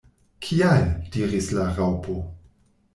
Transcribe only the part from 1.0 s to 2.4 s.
diris la Raŭpo.